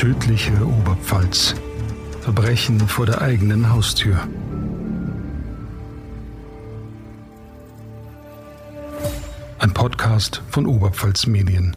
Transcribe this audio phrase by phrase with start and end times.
[0.00, 1.54] Tödliche Oberpfalz.
[2.22, 4.16] Verbrechen vor der eigenen Haustür.
[9.58, 11.76] Ein Podcast von Oberpfalz Medien.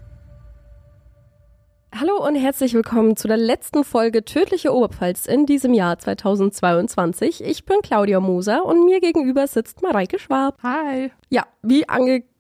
[1.93, 7.43] Hallo und herzlich willkommen zu der letzten Folge Tödliche Oberpfalz in diesem Jahr 2022.
[7.43, 10.63] Ich bin Claudia Moser und mir gegenüber sitzt Mareike Schwab.
[10.63, 11.11] Hi.
[11.27, 11.89] Ja, wie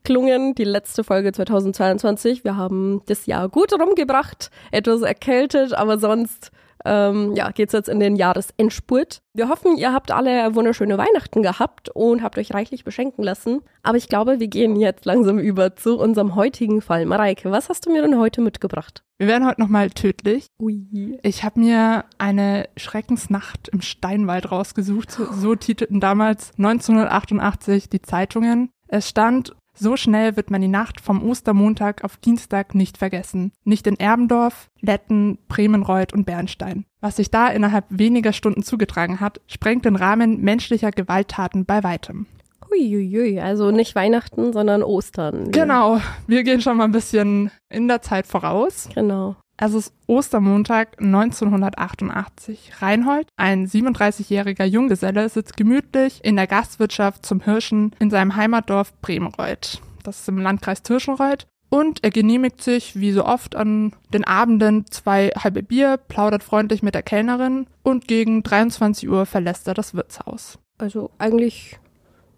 [0.03, 2.43] angeklungen, die letzte Folge 2022.
[2.43, 6.51] Wir haben das Jahr gut rumgebracht, etwas erkältet, aber sonst
[6.85, 9.21] ähm, ja, geht's jetzt in den Jahresendspurt.
[9.33, 13.61] Wir hoffen, ihr habt alle wunderschöne Weihnachten gehabt und habt euch reichlich beschenken lassen.
[13.81, 17.05] Aber ich glaube, wir gehen jetzt langsam über zu unserem heutigen Fall.
[17.05, 19.03] Mareike, was hast du mir denn heute mitgebracht?
[19.17, 20.47] Wir werden heute nochmal tödlich.
[20.59, 21.17] Ui.
[21.23, 25.11] Ich habe mir eine Schreckensnacht im Steinwald rausgesucht.
[25.11, 28.69] So, so titelten damals 1988 die Zeitungen.
[28.89, 33.51] Es stand so schnell wird man die Nacht vom Ostermontag auf Dienstag nicht vergessen.
[33.63, 36.85] Nicht in Erbendorf, Letten, Bremenreuth und Bernstein.
[37.01, 42.27] Was sich da innerhalb weniger Stunden zugetragen hat, sprengt den Rahmen menschlicher Gewalttaten bei weitem.
[42.71, 45.51] Uiuiui, also nicht Weihnachten, sondern Ostern.
[45.51, 48.89] Genau, wir gehen schon mal ein bisschen in der Zeit voraus.
[48.95, 49.35] Genau.
[49.57, 52.81] Es ist Ostermontag 1988.
[52.81, 59.81] Reinhold, ein 37-jähriger Junggeselle, sitzt gemütlich in der Gastwirtschaft zum Hirschen in seinem Heimatdorf Bremenreuth.
[60.03, 61.47] Das ist im Landkreis Tirschenreuth.
[61.69, 66.83] Und er genehmigt sich, wie so oft an den Abenden, zwei halbe Bier, plaudert freundlich
[66.83, 70.59] mit der Kellnerin und gegen 23 Uhr verlässt er das Wirtshaus.
[70.77, 71.79] Also eigentlich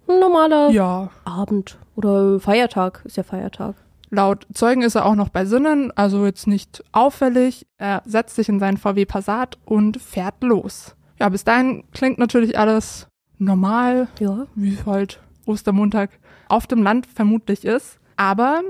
[0.08, 3.02] ein normaler Ja, Abend oder Feiertag.
[3.04, 3.76] Ist ja Feiertag.
[4.16, 7.68] Laut Zeugen ist er auch noch bei Sinnen, also jetzt nicht auffällig.
[7.78, 10.96] Er setzt sich in seinen VW Passat und fährt los.
[11.20, 14.48] Ja, bis dahin klingt natürlich alles normal, Ja.
[14.56, 16.12] wie es halt Ostermontag
[16.48, 18.00] auf dem Land vermutlich ist.
[18.16, 18.62] Aber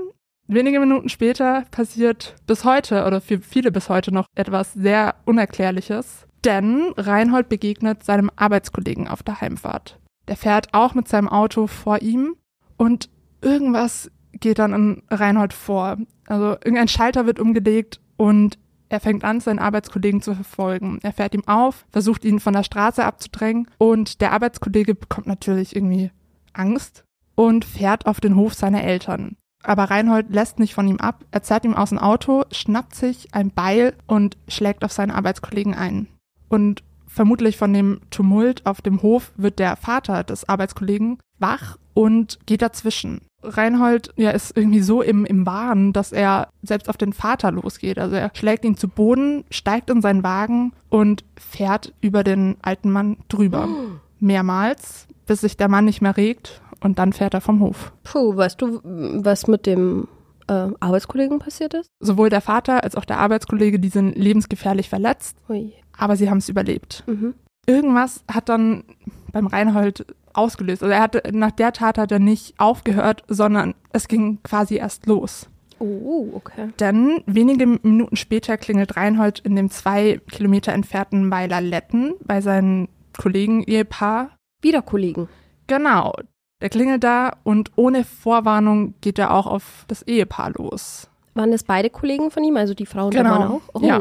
[0.48, 6.26] wenige Minuten später passiert bis heute oder für viele bis heute noch etwas sehr Unerklärliches.
[6.44, 10.00] Denn Reinhold begegnet seinem Arbeitskollegen auf der Heimfahrt.
[10.26, 12.34] Der fährt auch mit seinem Auto vor ihm
[12.76, 13.08] und
[13.42, 14.10] irgendwas
[14.40, 15.96] geht dann in Reinhold vor.
[16.26, 18.58] Also irgendein Schalter wird umgelegt und
[18.88, 21.00] er fängt an, seinen Arbeitskollegen zu verfolgen.
[21.02, 25.74] Er fährt ihm auf, versucht ihn von der Straße abzudrängen und der Arbeitskollege bekommt natürlich
[25.74, 26.10] irgendwie
[26.52, 27.04] Angst
[27.34, 29.36] und fährt auf den Hof seiner Eltern.
[29.62, 33.34] Aber Reinhold lässt nicht von ihm ab, er zerrt ihm aus dem Auto, schnappt sich
[33.34, 36.06] ein Beil und schlägt auf seinen Arbeitskollegen ein.
[36.48, 42.38] Und vermutlich von dem Tumult auf dem Hof wird der Vater des Arbeitskollegen wach und
[42.46, 43.22] geht dazwischen.
[43.42, 47.98] Reinhold ja, ist irgendwie so im, im Wahn, dass er selbst auf den Vater losgeht.
[47.98, 52.90] Also er schlägt ihn zu Boden, steigt in seinen Wagen und fährt über den alten
[52.90, 53.68] Mann drüber.
[54.18, 57.92] Mehrmals, bis sich der Mann nicht mehr regt und dann fährt er vom Hof.
[58.04, 60.08] Puh, weißt du, was mit dem
[60.48, 61.90] äh, Arbeitskollegen passiert ist?
[62.00, 65.74] Sowohl der Vater als auch der Arbeitskollege, die sind lebensgefährlich verletzt, Ui.
[65.96, 67.04] aber sie haben es überlebt.
[67.06, 67.34] Mhm.
[67.66, 68.84] Irgendwas hat dann
[69.32, 70.82] beim Reinhold ausgelöst.
[70.82, 75.06] Also er hatte, nach der Tat hat er nicht aufgehört, sondern es ging quasi erst
[75.06, 75.48] los.
[75.78, 76.70] Oh, okay.
[76.80, 82.88] Denn wenige Minuten später klingelt Reinhold in dem zwei Kilometer entfernten Weiler Letten bei seinem
[83.18, 84.30] Kollegen-Ehepaar.
[84.62, 85.28] Wieder Kollegen.
[85.66, 86.14] Genau.
[86.62, 91.10] Der klingelt da und ohne Vorwarnung geht er auch auf das Ehepaar los.
[91.34, 93.38] Waren das beide Kollegen von ihm, also die Frau und der Genau.
[93.38, 93.60] Mann auch?
[93.74, 93.80] Oh.
[93.84, 94.00] Ja.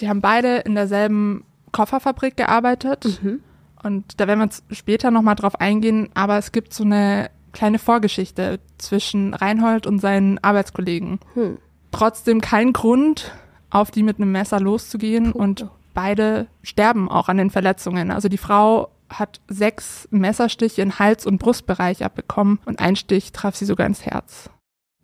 [0.00, 3.20] Die haben beide in derselben Kofferfabrik gearbeitet.
[3.22, 3.40] Mhm.
[3.86, 8.58] Und da werden wir später nochmal drauf eingehen, aber es gibt so eine kleine Vorgeschichte
[8.78, 11.20] zwischen Reinhold und seinen Arbeitskollegen.
[11.34, 11.58] Hm.
[11.92, 13.32] Trotzdem kein Grund,
[13.70, 15.38] auf die mit einem Messer loszugehen Puh.
[15.38, 18.10] und beide sterben auch an den Verletzungen.
[18.10, 23.54] Also die Frau hat sechs Messerstiche in Hals- und Brustbereich abbekommen und ein Stich traf
[23.54, 24.50] sie sogar ins Herz.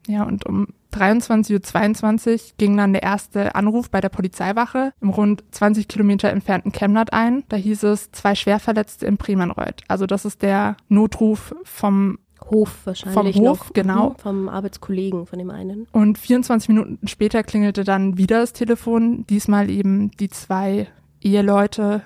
[0.08, 5.44] Ja, und um 23.22 Uhr ging dann der erste Anruf bei der Polizeiwache im rund
[5.50, 7.44] 20 Kilometer entfernten Chemnat ein.
[7.48, 9.82] Da hieß es zwei Schwerverletzte in Bremenreuth.
[9.88, 12.18] Also das ist der Notruf vom
[12.50, 13.72] Hof wahrscheinlich Vom Hof, noch.
[13.72, 14.10] genau.
[14.10, 15.86] Mhm, Vom Arbeitskollegen von dem einen.
[15.92, 20.88] Und 24 Minuten später klingelte dann wieder das Telefon, diesmal eben die zwei
[21.20, 22.02] Eheleute,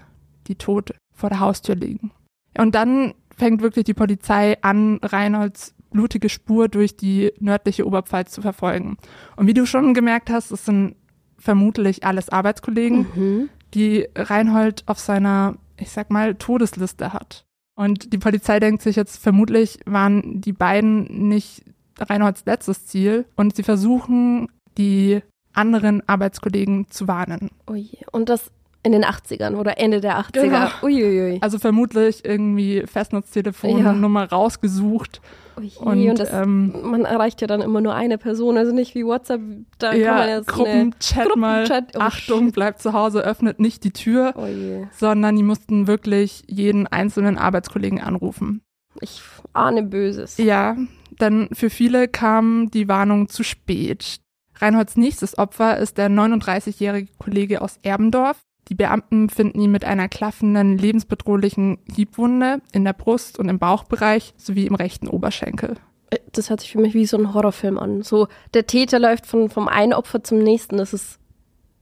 [0.47, 2.11] die tot vor der Haustür liegen.
[2.59, 8.43] Und dann fängt wirklich die Polizei an, Reinholds blutige Spur durch die nördliche Oberpfalz zu
[8.43, 8.97] verfolgen.
[9.37, 10.97] Und wie du schon gemerkt hast, es sind
[11.39, 13.49] vermutlich alles Arbeitskollegen, Mhm.
[13.75, 17.45] die Reinhold auf seiner, ich sag mal, Todesliste hat.
[17.77, 21.63] Und die Polizei denkt sich jetzt, vermutlich waren die beiden nicht
[21.99, 24.49] Reinholds letztes Ziel und sie versuchen,
[24.79, 25.21] die
[25.53, 27.51] anderen Arbeitskollegen zu warnen.
[27.69, 27.89] Ui.
[28.13, 28.51] Und das
[28.87, 30.43] In den 80ern oder Ende der 80er.
[30.43, 30.69] Genau.
[30.81, 31.39] Uiuiui.
[31.41, 35.21] Also vermutlich irgendwie Festnetztelefonnummer rausgesucht.
[35.59, 38.95] Ui, Und, und das, ähm, man erreicht ja dann immer nur eine Person, also nicht
[38.95, 39.41] wie WhatsApp,
[39.79, 41.65] da kann man ja, jetzt Gruppenchat mal.
[41.65, 44.47] Gruppenchat, oh, Achtung, bleibt zu Hause, öffnet nicht die Tür, oh
[44.93, 48.61] sondern die mussten wirklich jeden einzelnen Arbeitskollegen anrufen.
[49.01, 49.21] Ich
[49.53, 50.39] ahne Böses.
[50.39, 50.77] Ja,
[51.21, 54.21] denn für viele kam die Warnung zu spät.
[54.59, 58.41] Reinholds nächstes Opfer ist der 39-jährige Kollege aus Erbendorf.
[58.69, 64.35] Die Beamten finden ihn mit einer klaffenden, lebensbedrohlichen Hiebwunde in der Brust und im Bauchbereich
[64.37, 65.77] sowie im rechten Oberschenkel.
[66.11, 68.03] Äh, Das hört sich für mich wie so ein Horrorfilm an.
[68.03, 70.79] So, der Täter läuft von, vom einen Opfer zum nächsten.
[70.79, 71.19] Das ist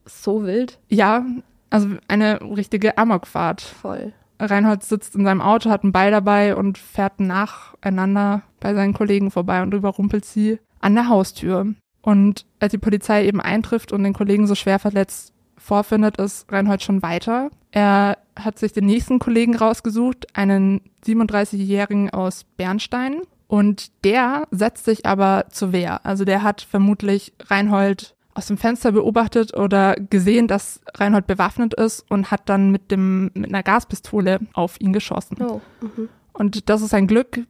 [0.04, 0.78] so wild.
[0.88, 1.24] Ja,
[1.70, 3.62] also eine richtige Amokfahrt.
[3.62, 4.12] Voll.
[4.38, 9.30] Reinhold sitzt in seinem Auto, hat einen Ball dabei und fährt nacheinander bei seinen Kollegen
[9.30, 11.74] vorbei und überrumpelt sie an der Haustür.
[12.02, 16.82] Und als die Polizei eben eintrifft und den Kollegen so schwer verletzt vorfindet, ist Reinhold
[16.82, 17.50] schon weiter.
[17.70, 23.22] Er hat sich den nächsten Kollegen rausgesucht, einen 37-Jährigen aus Bernstein.
[23.46, 26.04] Und der setzt sich aber zur Wehr.
[26.04, 32.04] Also der hat vermutlich Reinhold aus dem Fenster beobachtet oder gesehen, dass Reinhold bewaffnet ist
[32.10, 35.36] und hat dann mit dem mit einer Gaspistole auf ihn geschossen.
[35.40, 35.60] Oh.
[35.80, 36.08] Mhm.
[36.32, 37.46] Und das ist ein Glück,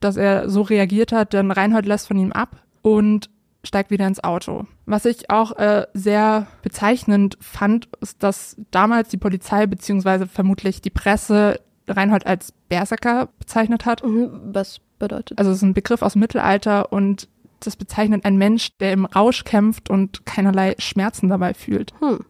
[0.00, 3.30] dass er so reagiert hat, denn Reinhold lässt von ihm ab und
[3.66, 4.66] steigt wieder ins Auto.
[4.86, 10.90] Was ich auch äh, sehr bezeichnend fand, ist, dass damals die Polizei beziehungsweise vermutlich die
[10.90, 14.04] Presse Reinhold als Berserker bezeichnet hat.
[14.04, 14.30] Mhm.
[14.52, 17.28] Was bedeutet Also es ist ein Begriff aus dem Mittelalter und
[17.60, 21.92] das bezeichnet einen Mensch, der im Rausch kämpft und keinerlei Schmerzen dabei fühlt.
[22.00, 22.20] Hm.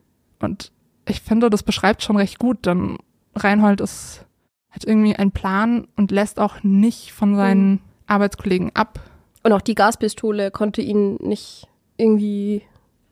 [0.41, 0.73] Und
[1.09, 2.99] ich finde, das beschreibt schon recht gut, denn
[3.35, 4.25] Reinhold ist,
[4.71, 9.01] hat irgendwie einen Plan und lässt auch nicht von seinen Arbeitskollegen ab.
[9.47, 12.63] Und auch die Gaspistole konnte ihn nicht irgendwie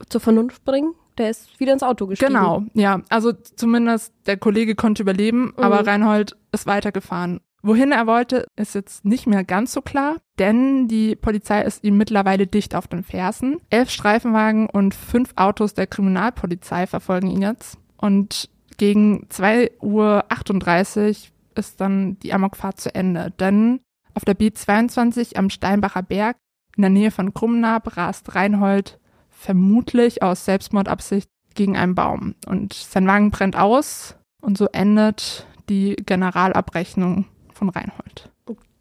[0.09, 0.93] zur Vernunft bringen.
[1.17, 2.33] Der ist wieder ins Auto gestiegen.
[2.33, 3.03] Genau, ja.
[3.09, 7.39] Also zumindest der Kollege konnte überleben, aber Reinhold ist weitergefahren.
[7.63, 11.97] Wohin er wollte, ist jetzt nicht mehr ganz so klar, denn die Polizei ist ihm
[11.97, 13.61] mittlerweile dicht auf den Fersen.
[13.71, 17.79] Elf Streifenwagen und fünf Autos der Kriminalpolizei verfolgen ihn jetzt.
[17.97, 21.15] Und gegen 2.38 Uhr
[21.55, 23.79] ist dann die Amokfahrt zu Ende, denn
[24.15, 26.37] auf der B22 am Steinbacher Berg
[26.77, 32.35] in der Nähe von Krumnab rast Reinhold vermutlich aus Selbstmordabsicht gegen einen Baum.
[32.47, 38.31] Und sein Wagen brennt aus und so endet die Generalabrechnung von Reinhold.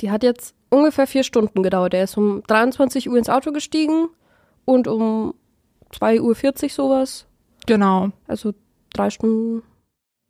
[0.02, 1.94] Die hat jetzt ungefähr vier Stunden gedauert.
[1.94, 4.10] Er ist um 23 Uhr ins Auto gestiegen
[4.66, 5.36] und um
[5.92, 7.26] 2.40 Uhr sowas.
[7.66, 8.10] Genau.
[8.28, 8.54] Also
[8.92, 9.64] drei Stunden.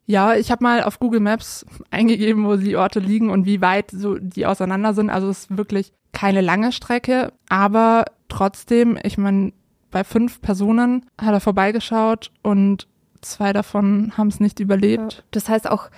[0.06, 3.92] Ja, ich habe mal auf Google Maps eingegeben, wo die Orte liegen und wie weit
[3.92, 5.10] so die auseinander sind.
[5.10, 9.54] Also es ist wirklich keine lange Strecke, aber trotzdem, ich meine,
[9.92, 12.88] bei fünf Personen hat er vorbeigeschaut und
[13.22, 15.24] zwei davon haben es nicht überlebt.
[15.32, 15.90] Das heißt auch,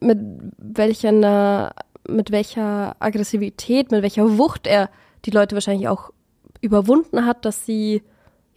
[0.00, 0.18] mit
[0.58, 1.72] welcher,
[2.08, 4.90] mit welcher Aggressivität, mit welcher Wucht er
[5.24, 6.10] die Leute wahrscheinlich auch
[6.60, 8.02] überwunden hat, dass sie,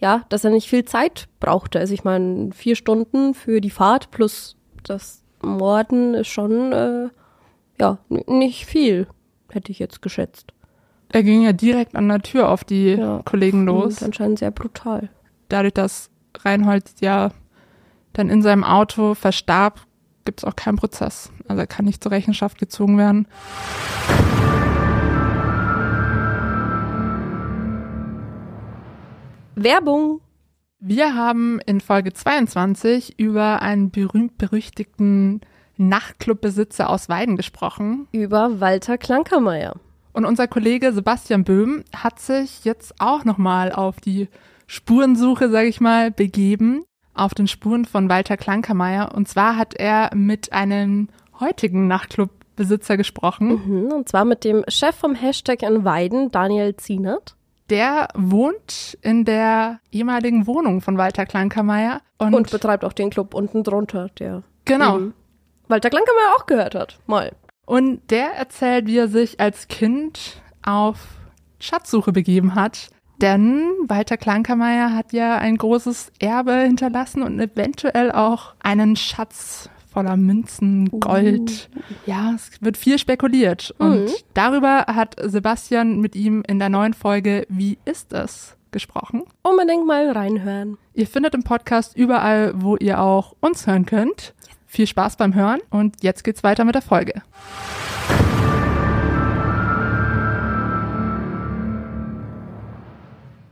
[0.02, 1.78] ja, dass er nicht viel Zeit brauchte.
[1.78, 7.08] Also ich meine, vier Stunden für die Fahrt plus das Morden ist schon, äh,
[7.80, 9.06] ja, nicht viel,
[9.50, 10.52] hätte ich jetzt geschätzt.
[11.08, 13.22] Er ging ja direkt an der Tür auf die Ja.
[13.24, 14.02] Kollegen los.
[14.02, 15.08] Anscheinend sehr brutal.
[15.48, 17.30] dadurch, dass Reinhold ja
[18.14, 19.80] dann in seinem Auto verstarb,
[20.24, 21.30] gibt es auch keinen Prozess.
[21.46, 23.26] Also er kann nicht zur Rechenschaft gezogen werden.
[29.54, 30.20] Werbung!
[30.80, 35.42] Wir haben in Folge 22 über einen berühmt-berüchtigten
[35.76, 38.08] Nachtclubbesitzer aus Weiden gesprochen.
[38.12, 39.74] über Walter Klankermeier.
[40.14, 44.28] Und unser Kollege Sebastian Böhm hat sich jetzt auch nochmal auf die
[44.66, 49.14] Spurensuche, sage ich mal, begeben, auf den Spuren von Walter Klankermeier.
[49.14, 51.08] Und zwar hat er mit einem
[51.40, 53.60] heutigen Nachtclubbesitzer gesprochen.
[53.66, 57.36] Mhm, und zwar mit dem Chef vom Hashtag in Weiden, Daniel Zienert.
[57.72, 62.02] Der wohnt in der ehemaligen Wohnung von Walter Klankermeier.
[62.18, 65.00] Und, Und betreibt auch den Club unten drunter, der genau.
[65.68, 66.98] Walter Klankermeier auch gehört hat.
[67.06, 67.32] Mal.
[67.64, 70.98] Und der erzählt, wie er sich als Kind auf
[71.60, 72.90] Schatzsuche begeben hat.
[73.22, 80.16] Denn Walter Klankermeier hat ja ein großes Erbe hinterlassen und eventuell auch einen Schatz voller
[80.16, 81.68] Münzen, Gold.
[82.06, 83.74] Ja, es wird viel spekuliert.
[83.78, 84.10] Und Mhm.
[84.34, 89.22] darüber hat Sebastian mit ihm in der neuen Folge Wie ist es gesprochen.
[89.42, 90.78] Unbedingt mal reinhören.
[90.94, 94.34] Ihr findet im Podcast überall, wo ihr auch uns hören könnt.
[94.66, 97.22] Viel Spaß beim Hören und jetzt geht's weiter mit der Folge.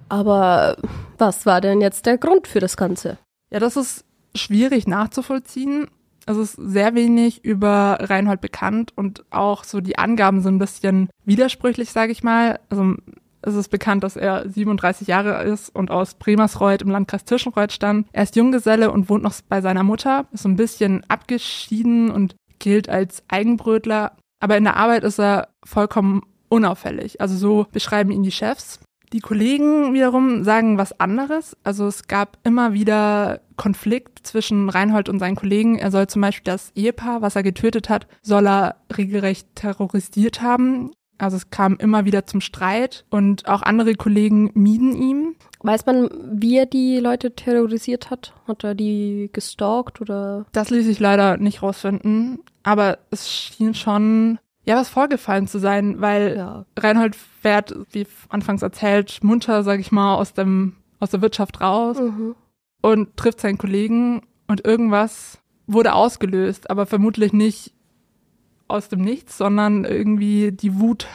[0.08, 0.76] Aber
[1.18, 3.18] was war denn jetzt der Grund für das Ganze?
[3.50, 4.04] Ja, das ist
[4.34, 5.88] schwierig nachzuvollziehen.
[6.30, 11.10] Es ist sehr wenig über Reinhold bekannt und auch so die Angaben sind ein bisschen
[11.24, 12.60] widersprüchlich, sage ich mal.
[12.70, 12.94] Also
[13.42, 18.06] es ist bekannt, dass er 37 Jahre ist und aus Bremersreuth im Landkreis Tischenreuth stammt.
[18.12, 22.36] Er ist Junggeselle und wohnt noch bei seiner Mutter, ist so ein bisschen abgeschieden und
[22.58, 24.12] gilt als Eigenbrötler.
[24.40, 27.20] Aber in der Arbeit ist er vollkommen unauffällig.
[27.20, 28.80] Also so beschreiben ihn die Chefs.
[29.12, 31.56] Die Kollegen wiederum sagen was anderes.
[31.64, 35.78] Also es gab immer wieder Konflikt zwischen Reinhold und seinen Kollegen.
[35.78, 40.92] Er soll zum Beispiel das Ehepaar, was er getötet hat, soll er regelrecht terrorisiert haben.
[41.18, 45.34] Also es kam immer wieder zum Streit und auch andere Kollegen mieden ihn.
[45.62, 48.32] Weiß man, wie er die Leute terrorisiert hat?
[48.48, 50.46] Hat er die gestalkt oder?
[50.52, 56.00] Das ließ sich leider nicht rausfinden, aber es schien schon ja was vorgefallen zu sein,
[56.00, 56.66] weil ja.
[56.78, 61.98] Reinhold fährt, wie anfangs erzählt, munter, sag ich mal, aus dem aus der Wirtschaft raus
[61.98, 62.36] mhm.
[62.82, 67.72] und trifft seinen Kollegen und irgendwas wurde ausgelöst, aber vermutlich nicht
[68.68, 71.06] aus dem Nichts, sondern irgendwie die Wut,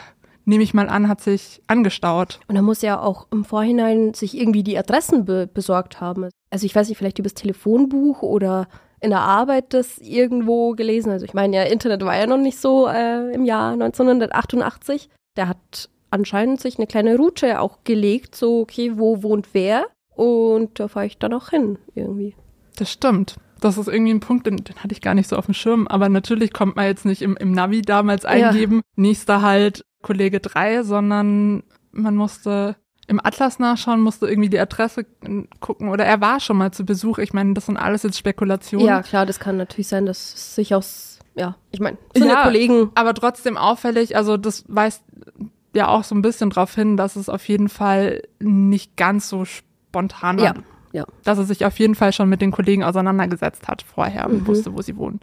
[0.43, 2.39] nehme ich mal an, hat sich angestaut.
[2.47, 6.29] Und er muss ja auch im Vorhinein sich irgendwie die Adressen be besorgt haben.
[6.49, 8.67] Also ich weiß nicht, vielleicht übers Telefonbuch oder
[9.01, 11.11] in der Arbeit das irgendwo gelesen.
[11.11, 15.09] Also ich meine, ja, Internet war ja noch nicht so äh, im Jahr 1988.
[15.37, 19.85] Der hat anscheinend sich eine kleine Route auch gelegt, so, okay, wo wohnt wer?
[20.15, 22.35] Und da fahre ich dann auch hin, irgendwie.
[22.77, 23.35] Das stimmt
[23.65, 25.87] das ist irgendwie ein Punkt, den, den, hatte ich gar nicht so auf dem Schirm.
[25.87, 28.81] Aber natürlich kommt man jetzt nicht im, im Navi damals eingeben, ja.
[28.95, 32.75] nächster halt Kollege 3, sondern man musste
[33.07, 35.05] im Atlas nachschauen, musste irgendwie die Adresse
[35.59, 37.19] gucken oder er war schon mal zu Besuch.
[37.19, 38.87] Ich meine, das sind alles jetzt Spekulationen.
[38.87, 42.91] Ja, klar, das kann natürlich sein, dass sich aus, ja, ich meine, sind ja, Kollegen.
[42.95, 45.03] Aber trotzdem auffällig, also das weist
[45.73, 49.45] ja auch so ein bisschen darauf hin, dass es auf jeden Fall nicht ganz so
[49.45, 50.45] spontan war.
[50.45, 50.53] Ja
[50.95, 51.05] ja.
[51.23, 54.47] dass er sich auf jeden Fall schon mit den Kollegen auseinandergesetzt hat vorher und mhm.
[54.47, 55.19] wusste, wo sie wohnen.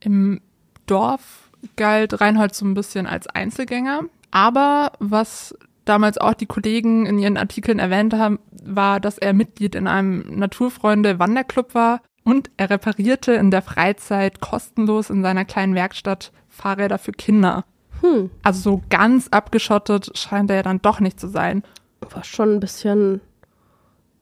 [0.00, 0.40] Im
[0.86, 7.18] Dorf galt Reinhold so ein bisschen als Einzelgänger, aber was damals auch die Kollegen in
[7.18, 13.32] ihren Artikeln erwähnt haben, war, dass er Mitglied in einem Naturfreunde-Wanderclub war und er reparierte
[13.32, 17.64] in der Freizeit kostenlos in seiner kleinen Werkstatt Fahrräder für Kinder.
[18.00, 18.30] Hm.
[18.42, 21.62] Also so ganz abgeschottet scheint er ja dann doch nicht zu sein.
[22.10, 23.20] War schon ein bisschen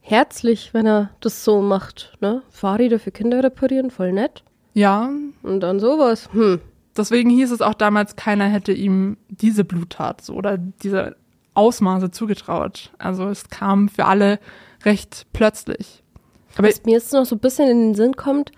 [0.00, 2.42] herzlich, wenn er das so macht, ne?
[2.50, 4.44] Fahrräder für Kinder reparieren, voll nett.
[4.74, 5.10] Ja.
[5.42, 6.60] Und dann sowas, hm.
[6.96, 11.16] Deswegen hieß es auch damals, keiner hätte ihm diese Bluttat so, oder diese
[11.54, 12.90] Ausmaße zugetraut.
[12.98, 14.38] Also es kam für alle
[14.84, 16.02] recht plötzlich.
[16.56, 18.52] Aber Was mir jetzt noch so ein bisschen in den Sinn kommt,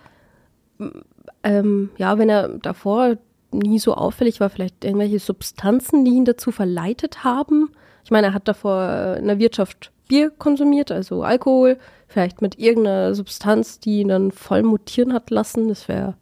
[1.43, 3.17] ähm, ja, wenn er davor
[3.51, 7.71] nie so auffällig war, vielleicht irgendwelche Substanzen, die ihn dazu verleitet haben.
[8.05, 13.15] Ich meine, er hat davor in der Wirtschaft Bier konsumiert, also Alkohol, vielleicht mit irgendeiner
[13.15, 15.69] Substanz, die ihn dann voll mutieren hat lassen.
[15.69, 16.17] Das wäre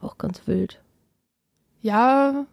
[0.00, 0.80] auch ganz wild.
[1.80, 2.46] Ja,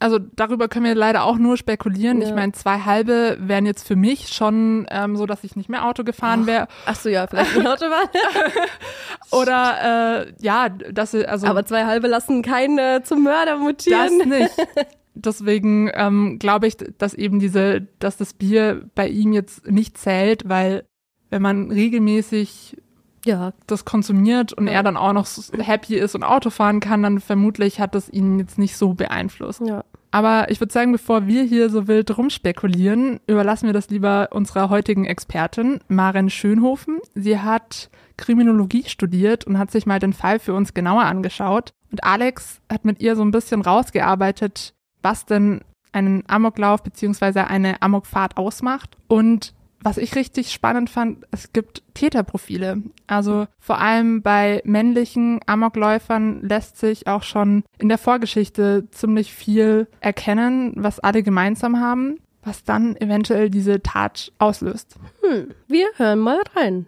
[0.00, 2.20] also darüber können wir leider auch nur spekulieren.
[2.20, 2.28] Ja.
[2.28, 5.86] Ich meine, zwei halbe wären jetzt für mich schon ähm, so, dass ich nicht mehr
[5.86, 6.68] Auto gefahren wäre.
[6.86, 8.08] Ach so, ja, vielleicht nicht Auto fahren.
[9.30, 11.46] Oder äh, ja, dass also.
[11.46, 14.18] Aber zwei halbe lassen keinen äh, zum Mörder mutieren.
[14.18, 14.50] Das nicht.
[15.14, 20.48] Deswegen ähm, glaube ich, dass eben diese, dass das Bier bei ihm jetzt nicht zählt,
[20.48, 20.84] weil
[21.28, 22.76] wenn man regelmäßig
[23.24, 23.52] ja.
[23.66, 24.74] das konsumiert und ja.
[24.74, 25.26] er dann auch noch
[25.58, 29.60] happy ist und Auto fahren kann, dann vermutlich hat das ihn jetzt nicht so beeinflusst.
[29.60, 29.84] Ja.
[30.10, 34.68] Aber ich würde sagen, bevor wir hier so wild rumspekulieren, überlassen wir das lieber unserer
[34.68, 36.98] heutigen Expertin, Maren Schönhofen.
[37.14, 41.72] Sie hat Kriminologie studiert und hat sich mal den Fall für uns genauer angeschaut.
[41.92, 45.60] Und Alex hat mit ihr so ein bisschen rausgearbeitet, was denn
[45.92, 48.96] einen Amoklauf beziehungsweise eine Amokfahrt ausmacht.
[49.08, 52.82] Und was ich richtig spannend fand, es gibt Täterprofile.
[53.06, 59.88] Also vor allem bei männlichen Amokläufern lässt sich auch schon in der Vorgeschichte ziemlich viel
[60.00, 64.96] erkennen, was alle gemeinsam haben, was dann eventuell diese Tat auslöst.
[65.22, 66.86] Hm, wir hören mal rein.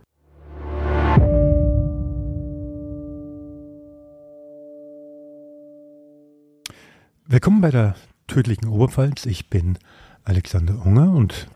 [7.24, 7.94] Willkommen bei der
[8.26, 9.24] tödlichen Oberpfalz.
[9.24, 9.78] Ich bin
[10.24, 11.48] Alexander Unger und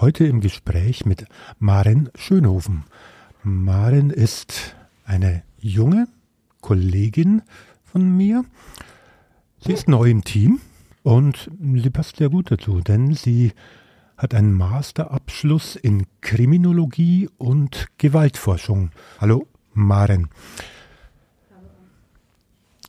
[0.00, 1.26] heute im Gespräch mit
[1.58, 2.84] Maren Schönhofen.
[3.42, 6.08] Maren ist eine junge
[6.62, 7.42] Kollegin
[7.84, 8.44] von mir.
[9.58, 10.60] Sie ist neu im Team
[11.02, 13.52] und sie passt sehr gut dazu, denn sie
[14.16, 18.90] hat einen Masterabschluss in Kriminologie und Gewaltforschung.
[19.20, 20.28] Hallo, Maren.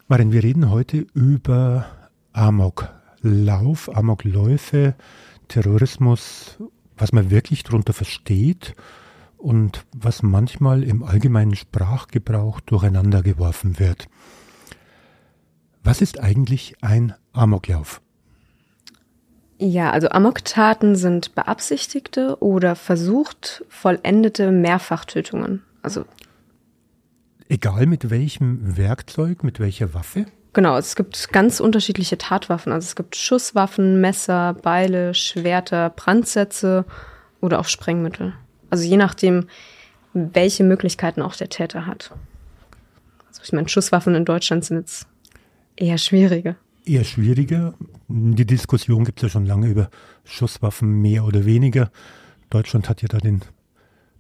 [0.08, 1.86] Maren, wir reden heute über
[2.32, 4.96] Amoklauf, Amokläufe,
[5.48, 6.58] Terrorismus,
[7.02, 8.76] was man wirklich darunter versteht
[9.38, 14.08] und was manchmal im allgemeinen Sprachgebrauch durcheinander geworfen wird.
[15.84, 18.02] Was ist eigentlich ein Amoklauf?
[19.58, 25.64] Ja, also Amoktaten sind beabsichtigte oder versucht vollendete Mehrfachtötungen.
[25.82, 26.06] Also
[27.50, 30.28] egal mit welchem Werkzeug, mit welcher Waffe?
[30.54, 32.74] Genau, es gibt ganz unterschiedliche Tatwaffen.
[32.74, 36.86] Also es gibt Schusswaffen, Messer, Beile, Schwerter, Brandsätze
[37.40, 38.34] oder auch Sprengmittel.
[38.70, 39.48] Also je nachdem,
[40.14, 42.12] welche Möglichkeiten auch der Täter hat.
[43.30, 45.08] Also ich meine, Schusswaffen in Deutschland sind jetzt
[45.78, 46.56] eher schwieriger.
[46.86, 47.74] Eher schwieriger.
[48.10, 49.90] Die Diskussion gibt es ja schon lange über
[50.26, 51.92] Schusswaffen mehr oder weniger.
[52.50, 53.42] Deutschland hat ja da den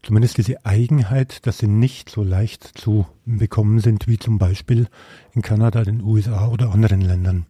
[0.03, 4.87] zumindest diese Eigenheit, dass sie nicht so leicht zu bekommen sind wie zum Beispiel
[5.33, 7.45] in Kanada, den USA oder anderen Ländern.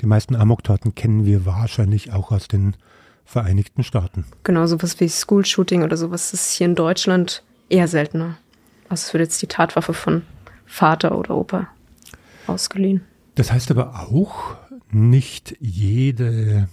[0.00, 2.76] Die meisten Amoktaten kennen wir wahrscheinlich auch aus den
[3.24, 4.24] Vereinigten Staaten.
[4.42, 8.36] Genau, sowas wie School-Shooting oder sowas ist hier in Deutschland eher seltener.
[8.88, 10.22] Also es wird jetzt die Tatwaffe von
[10.66, 11.68] Vater oder Opa
[12.46, 13.02] ausgeliehen.
[13.36, 14.56] Das heißt aber auch,
[14.90, 16.68] nicht jede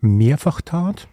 [0.00, 1.06] Mehrfachtat,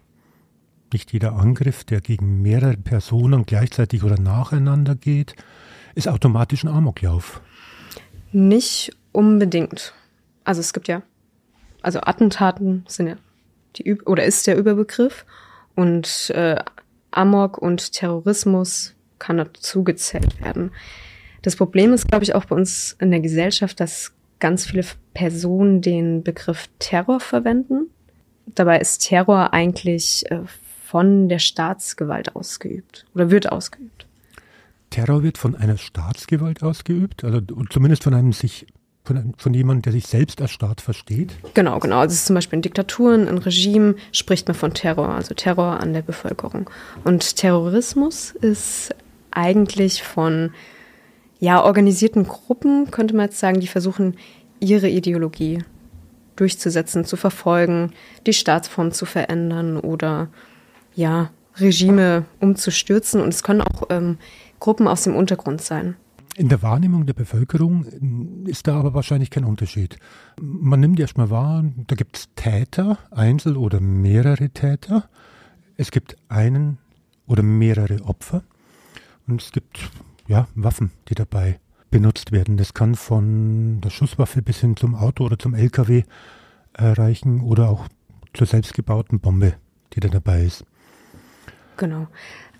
[0.92, 5.34] nicht jeder Angriff, der gegen mehrere Personen gleichzeitig oder nacheinander geht,
[5.94, 7.40] ist automatisch ein Amoklauf.
[8.32, 9.94] Nicht unbedingt.
[10.44, 11.02] Also es gibt ja,
[11.82, 13.16] also Attentaten sind ja
[13.76, 15.24] die oder ist der Überbegriff
[15.74, 16.56] und äh,
[17.10, 20.70] Amok und Terrorismus kann dazu gezählt werden.
[21.42, 25.80] Das Problem ist, glaube ich, auch bei uns in der Gesellschaft, dass ganz viele Personen
[25.80, 27.90] den Begriff Terror verwenden.
[28.46, 30.40] Dabei ist Terror eigentlich äh,
[30.86, 34.06] von der Staatsgewalt ausgeübt oder wird ausgeübt.
[34.90, 37.40] Terror wird von einer Staatsgewalt ausgeübt, also
[37.70, 38.66] zumindest von einem sich
[39.02, 41.32] von, von jemandem, der sich selbst als Staat versteht?
[41.54, 41.98] Genau, genau.
[42.00, 46.02] Also zum Beispiel in Diktaturen, in Regimen spricht man von Terror, also Terror an der
[46.02, 46.68] Bevölkerung.
[47.04, 48.94] Und Terrorismus ist
[49.30, 50.50] eigentlich von
[51.38, 54.16] ja, organisierten Gruppen, könnte man jetzt sagen, die versuchen,
[54.60, 55.62] ihre Ideologie
[56.36, 57.92] durchzusetzen, zu verfolgen,
[58.26, 60.28] die Staatsform zu verändern oder
[60.96, 63.20] ja, Regime umzustürzen.
[63.20, 64.18] Und es können auch ähm,
[64.58, 65.96] Gruppen aus dem Untergrund sein.
[66.36, 67.86] In der Wahrnehmung der Bevölkerung
[68.44, 69.98] ist da aber wahrscheinlich kein Unterschied.
[70.38, 75.08] Man nimmt erstmal wahr, da gibt es Täter, Einzel- oder mehrere Täter.
[75.78, 76.76] Es gibt einen
[77.26, 78.42] oder mehrere Opfer.
[79.26, 79.90] Und es gibt
[80.28, 81.58] ja, Waffen, die dabei
[81.90, 82.58] benutzt werden.
[82.58, 86.02] Das kann von der Schusswaffe bis hin zum Auto oder zum LKW
[86.74, 87.88] erreichen oder auch
[88.34, 89.54] zur selbstgebauten Bombe,
[89.94, 90.64] die da dabei ist.
[91.76, 92.06] Genau.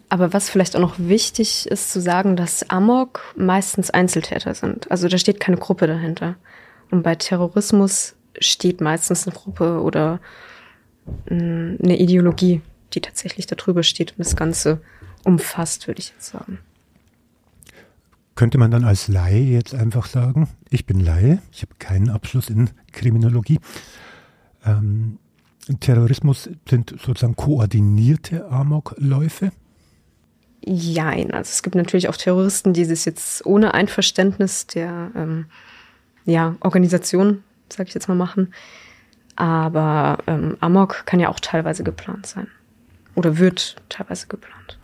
[0.09, 4.91] Aber was vielleicht auch noch wichtig ist zu sagen, dass Amok meistens Einzeltäter sind.
[4.91, 6.37] Also da steht keine Gruppe dahinter.
[6.91, 10.21] Und bei Terrorismus steht meistens eine Gruppe oder
[11.29, 12.61] mm, eine Ideologie,
[12.93, 14.81] die tatsächlich darüber steht und das Ganze
[15.25, 16.59] umfasst, würde ich jetzt sagen.
[18.37, 22.51] Könnte man dann als Laie jetzt einfach sagen, ich bin Laie, ich habe keinen Abschluss
[22.51, 23.59] in Kriminologie.
[24.65, 25.19] Ähm,
[25.81, 29.51] Terrorismus sind sozusagen koordinierte Amokläufe?
[30.65, 31.33] Jein.
[31.33, 35.47] Also es gibt natürlich auch Terroristen, die das jetzt ohne Einverständnis der ähm,
[36.25, 38.53] ja, Organisation, sage ich jetzt mal, machen.
[39.37, 42.49] Aber ähm, Amok kann ja auch teilweise geplant sein.
[43.15, 44.79] Oder wird teilweise geplant.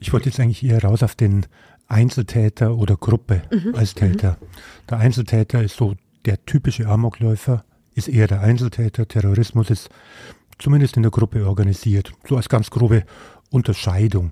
[0.00, 1.46] Ich wollte jetzt eigentlich eher raus auf den
[1.88, 3.74] Einzeltäter oder Gruppe mhm.
[3.74, 4.32] als Täter.
[4.40, 4.46] Mhm.
[4.90, 7.64] Der Einzeltäter ist so der typische Amokläufer,
[7.98, 9.06] ist eher der Einzeltäter.
[9.06, 9.90] Terrorismus ist
[10.58, 12.12] zumindest in der Gruppe organisiert.
[12.26, 13.04] So als ganz grobe
[13.50, 14.30] Unterscheidung.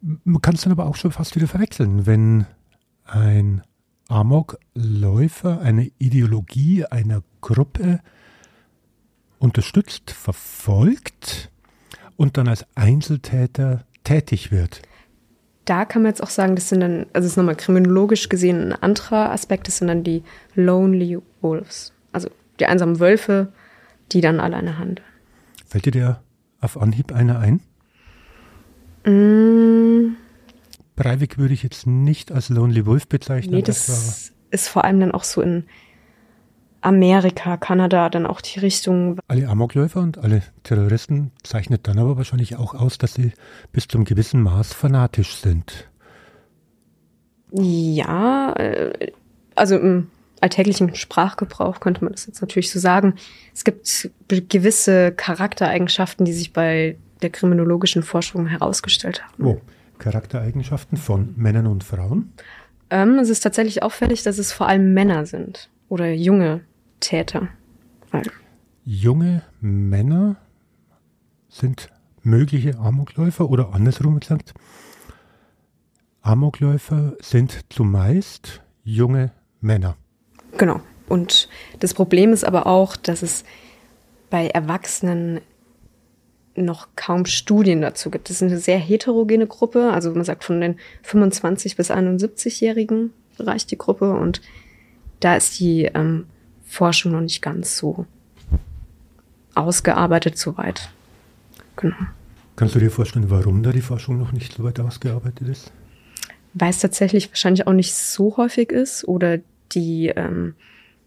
[0.00, 2.46] Man kann es dann aber auch schon fast wieder verwechseln, wenn
[3.04, 3.62] ein
[4.08, 8.00] Amokläufer eine Ideologie einer Gruppe
[9.38, 11.50] unterstützt, verfolgt
[12.16, 14.82] und dann als Einzeltäter tätig wird
[15.64, 18.72] da kann man jetzt auch sagen, das sind dann, also es ist nochmal kriminologisch gesehen
[18.72, 20.22] ein anderer Aspekt, das sind dann die
[20.54, 21.92] Lonely Wolves.
[22.12, 22.28] Also
[22.60, 23.52] die einsamen Wölfe,
[24.12, 25.06] die dann alleine handeln.
[25.66, 26.22] Fällt dir der
[26.60, 27.60] auf Anhieb einer ein?
[29.04, 30.16] Mm.
[30.96, 33.56] Breivik würde ich jetzt nicht als Lonely Wolf bezeichnen.
[33.56, 35.64] Nee, das ist vor allem dann auch so in
[36.84, 39.18] Amerika, Kanada, dann auch die Richtung.
[39.26, 43.32] Alle Amokläufer und alle Terroristen zeichnet dann aber wahrscheinlich auch aus, dass sie
[43.72, 45.88] bis zum gewissen Maß fanatisch sind.
[47.52, 49.12] Ja, äh,
[49.54, 50.08] also im
[50.40, 53.14] alltäglichen Sprachgebrauch könnte man das jetzt natürlich so sagen.
[53.54, 59.46] Es gibt gewisse Charaktereigenschaften, die sich bei der kriminologischen Forschung herausgestellt haben.
[59.46, 59.60] Oh,
[59.98, 62.32] Charaktereigenschaften von Männern und Frauen?
[62.90, 66.60] Ähm, es ist tatsächlich auffällig, dass es vor allem Männer sind oder junge
[67.04, 67.48] Täter.
[68.84, 70.36] Junge Männer
[71.48, 71.90] sind
[72.22, 74.54] mögliche Amokläufer oder andersrum gesagt,
[76.22, 79.96] Amokläufer sind zumeist junge Männer.
[80.56, 80.80] Genau.
[81.06, 83.44] Und das Problem ist aber auch, dass es
[84.30, 85.40] bei Erwachsenen
[86.56, 88.30] noch kaum Studien dazu gibt.
[88.30, 89.92] Das ist eine sehr heterogene Gruppe.
[89.92, 94.40] Also man sagt von den 25 bis 71-Jährigen reicht die Gruppe und
[95.20, 96.26] da ist die ähm,
[96.74, 98.06] Forschung noch nicht ganz so
[99.54, 100.90] ausgearbeitet so weit.
[101.76, 101.94] Genau.
[102.56, 105.72] Kannst du dir vorstellen, warum da die Forschung noch nicht so weit ausgearbeitet ist?
[106.52, 109.38] Weil es tatsächlich wahrscheinlich auch nicht so häufig ist oder
[109.72, 110.54] die ähm,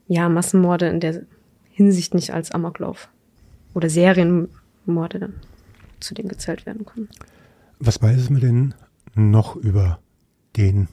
[0.08, 1.24] ja, Massenmorde in der
[1.72, 3.10] Hinsicht nicht als Amoklauf
[3.74, 5.34] oder Serienmorde dann
[6.00, 7.10] zu dem gezählt werden können.
[7.80, 8.74] Was weiß man denn
[9.16, 10.00] noch über
[10.56, 10.88] den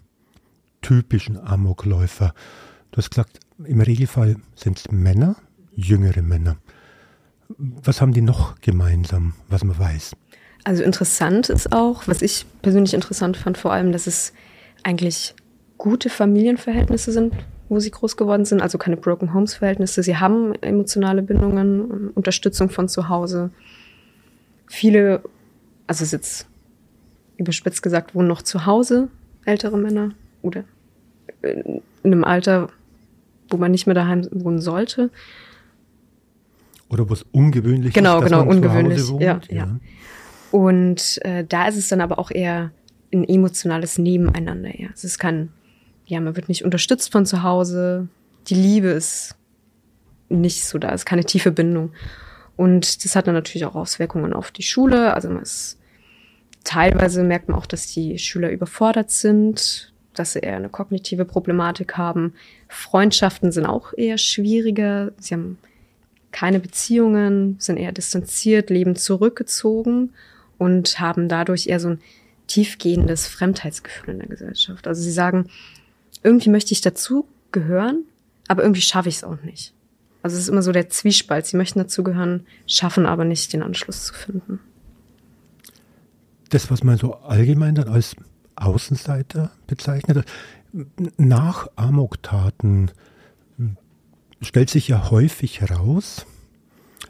[0.83, 2.35] typischen Amokläufer?
[2.91, 5.37] Du hast gesagt, im Regelfall sind es Männer,
[5.75, 6.57] jüngere Männer.
[7.49, 10.17] Was haben die noch gemeinsam, was man weiß?
[10.65, 14.33] Also interessant ist auch, was ich persönlich interessant fand, vor allem, dass es
[14.83, 15.35] eigentlich
[15.77, 17.35] gute Familienverhältnisse sind,
[17.69, 20.03] wo sie groß geworden sind, also keine Broken Homes Verhältnisse.
[20.03, 23.51] Sie haben emotionale Bindungen, Unterstützung von zu Hause.
[24.67, 25.23] Viele,
[25.87, 26.47] also ist jetzt
[27.37, 29.09] überspitzt gesagt, wohnen noch zu Hause,
[29.45, 30.13] ältere Männer
[30.43, 30.65] oder
[31.43, 32.69] in einem Alter,
[33.49, 35.11] wo man nicht mehr daheim wohnen sollte.
[36.89, 39.23] Oder wo es ungewöhnlich genau, ist, dass genau, man ungewöhnlich, zu Hause wohnt.
[39.23, 39.57] Ja, ja.
[39.65, 39.77] ja.
[40.51, 42.71] Und äh, da ist es dann aber auch eher
[43.13, 44.79] ein emotionales Nebeneinander.
[44.81, 44.89] Ja.
[44.95, 45.51] Es ist kein,
[46.07, 48.09] ja, man wird nicht unterstützt von zu Hause.
[48.49, 49.35] Die Liebe ist
[50.29, 51.93] nicht so da, es ist keine tiefe Bindung.
[52.57, 55.15] Und das hat dann natürlich auch Auswirkungen auf die Schule.
[55.15, 55.79] Also man ist,
[56.63, 61.97] teilweise merkt man auch, dass die Schüler überfordert sind, dass sie eher eine kognitive Problematik
[61.97, 62.35] haben.
[62.69, 65.13] Freundschaften sind auch eher schwieriger.
[65.19, 65.59] Sie haben
[66.33, 70.13] keine Beziehungen, sind eher distanziert, leben zurückgezogen
[70.59, 72.01] und haben dadurch eher so ein
[72.47, 74.87] tiefgehendes Fremdheitsgefühl in der Gesellschaft.
[74.87, 75.49] Also sie sagen,
[76.23, 78.05] irgendwie möchte ich dazu gehören,
[78.49, 79.75] aber irgendwie schaffe ich es auch nicht.
[80.23, 81.47] Also es ist immer so der Zwiespalt.
[81.47, 84.59] Sie möchten dazugehören, schaffen aber nicht, den Anschluss zu finden.
[86.49, 88.17] Das, was man so allgemein dann als
[88.57, 90.27] Außenseiter bezeichnet,
[91.17, 92.91] nach Amoktaten
[94.41, 96.27] stellt sich ja häufig heraus,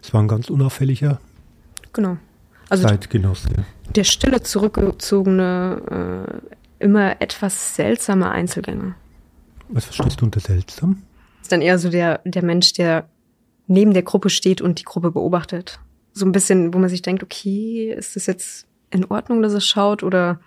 [0.03, 1.21] es war ein ganz unauffälliger
[1.93, 2.19] genau.
[2.69, 3.49] also Zeitgenosse.
[3.95, 6.41] Der stille, zurückgezogene,
[6.81, 8.95] äh, immer etwas seltsame Einzelgänger.
[9.69, 11.03] Was verstehst du unter seltsam?
[11.41, 13.09] Ist dann eher so der, der Mensch, der
[13.67, 15.81] neben der Gruppe steht und die Gruppe beobachtet.
[16.13, 19.61] So ein bisschen, wo man sich denkt, okay, ist das jetzt in Ordnung, dass er
[19.61, 20.41] schaut oder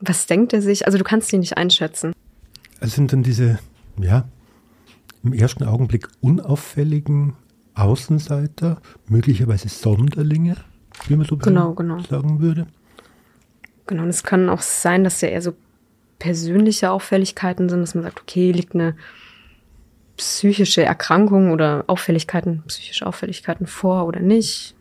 [0.00, 0.86] was denkt er sich?
[0.86, 2.12] Also du kannst ihn nicht einschätzen.
[2.80, 3.58] Es sind dann diese,
[3.98, 4.28] ja,
[5.22, 7.34] im ersten Augenblick unauffälligen
[7.74, 10.56] Außenseiter, möglicherweise Sonderlinge,
[11.08, 12.00] wie man so genau, genau.
[12.00, 12.66] sagen würde.
[13.86, 15.54] Genau, und es kann auch sein, dass ja eher so
[16.18, 18.96] persönliche Auffälligkeiten sind, dass man sagt, okay, liegt eine
[20.16, 24.74] psychische Erkrankung oder Auffälligkeiten, psychische Auffälligkeiten vor oder nicht.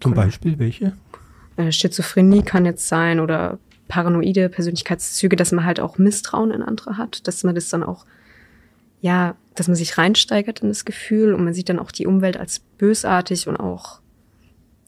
[0.00, 0.96] Zum Beispiel welche?
[1.56, 6.96] Äh, Schizophrenie kann jetzt sein oder paranoide Persönlichkeitszüge, dass man halt auch Misstrauen in andere
[6.96, 8.06] hat, dass man das dann auch,
[9.00, 12.36] ja, dass man sich reinsteigert in das Gefühl und man sieht dann auch die Umwelt
[12.36, 14.00] als bösartig und auch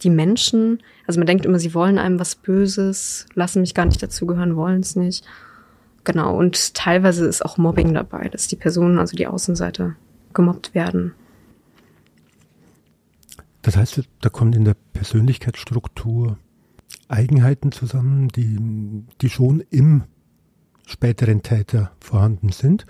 [0.02, 0.82] die Menschen.
[1.06, 4.80] Also man denkt immer, sie wollen einem was Böses, lassen mich gar nicht dazugehören, wollen
[4.80, 5.24] es nicht.
[6.04, 9.96] Genau, und teilweise ist auch Mobbing dabei, dass die Personen, also die Außenseite,
[10.32, 11.12] gemobbt werden.
[13.62, 16.38] Das heißt, da kommt in der Persönlichkeitsstruktur
[17.08, 18.58] Eigenheiten zusammen, die,
[19.20, 20.04] die schon im
[20.86, 22.86] späteren Täter vorhanden sind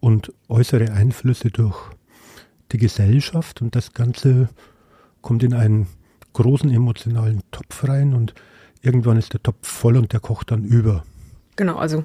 [0.00, 1.76] und äußere Einflüsse durch
[2.72, 4.48] die Gesellschaft und das Ganze
[5.20, 5.86] kommt in einen
[6.32, 8.34] großen emotionalen Topf rein und
[8.82, 11.04] irgendwann ist der Topf voll und der kocht dann über.
[11.56, 12.04] Genau, also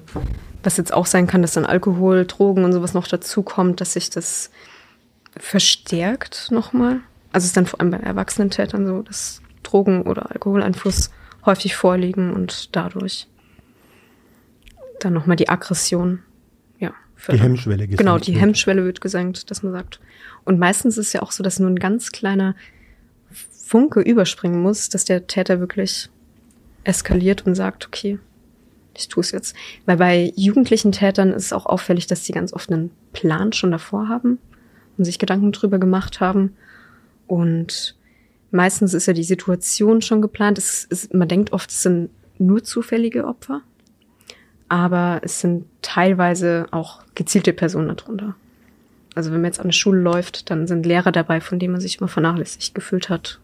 [0.62, 3.94] was jetzt auch sein kann, dass dann Alkohol, Drogen und sowas noch dazu kommt, dass
[3.94, 4.50] sich das
[5.36, 7.00] verstärkt nochmal.
[7.32, 11.10] Also es ist dann vor allem bei erwachsenen Tätern so, dass Drogen- oder Alkoholeinfluss
[11.44, 13.28] häufig vorliegen und dadurch
[15.00, 16.20] dann nochmal die Aggression,
[16.78, 16.92] ja.
[17.30, 18.42] Die Hemmschwelle gesenkt Genau, die wird.
[18.42, 20.00] Hemmschwelle wird gesenkt, dass man sagt.
[20.44, 22.54] Und meistens ist es ja auch so, dass nur ein ganz kleiner
[23.50, 26.08] Funke überspringen muss, dass der Täter wirklich
[26.84, 28.18] eskaliert und sagt, okay,
[28.96, 29.54] ich tue es jetzt.
[29.86, 33.70] Weil bei jugendlichen Tätern ist es auch auffällig, dass sie ganz oft einen Plan schon
[33.70, 34.38] davor haben
[34.96, 36.56] und sich Gedanken drüber gemacht haben.
[37.26, 37.96] Und
[38.50, 40.58] Meistens ist ja die Situation schon geplant.
[40.58, 43.62] Es ist, man denkt oft, es sind nur zufällige Opfer,
[44.68, 48.34] aber es sind teilweise auch gezielte Personen darunter.
[49.14, 51.80] Also wenn man jetzt an eine Schule läuft, dann sind Lehrer dabei, von denen man
[51.80, 53.40] sich immer vernachlässigt gefühlt hat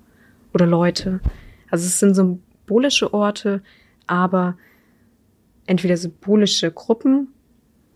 [0.54, 1.20] oder Leute.
[1.70, 3.62] Also es sind symbolische Orte,
[4.06, 4.56] aber
[5.66, 7.28] entweder symbolische Gruppen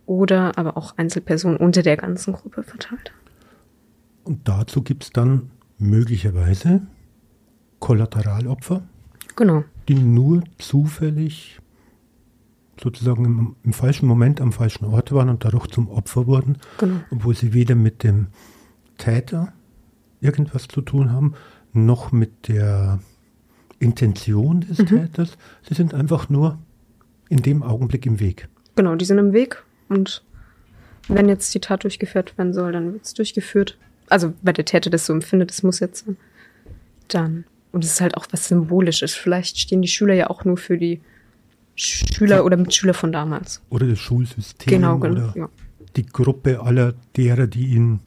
[0.06, 3.12] oder aber auch Einzelpersonen unter der ganzen Gruppe verteilt.
[4.24, 6.82] Und dazu gibt es dann möglicherweise
[7.90, 8.82] Kollateralopfer,
[9.34, 9.64] Genau.
[9.88, 11.58] die nur zufällig
[12.80, 17.00] sozusagen im, im falschen Moment am falschen Ort waren und dadurch zum Opfer wurden, Genau.
[17.10, 18.28] obwohl sie weder mit dem
[18.96, 19.52] Täter
[20.20, 21.34] irgendwas zu tun haben,
[21.72, 23.00] noch mit der
[23.80, 25.36] Intention des Täters.
[25.68, 26.58] Sie sind einfach nur
[27.28, 28.48] in dem Augenblick im Weg.
[28.76, 30.22] Genau, die sind im Weg und
[31.08, 33.76] wenn jetzt die Tat durchgeführt werden soll, dann wird es durchgeführt.
[34.08, 36.16] Also, weil der Täter das so empfindet, das muss jetzt sein.
[37.08, 37.44] Dann.
[37.72, 39.14] Und es ist halt auch was Symbolisches.
[39.14, 41.00] Vielleicht stehen die Schüler ja auch nur für die
[41.76, 43.62] Schüler oder Mitschüler von damals.
[43.70, 45.30] Oder das Schulsystem Genau, genau.
[45.30, 45.48] oder Ja.
[45.96, 48.00] die Gruppe aller derer, die ihn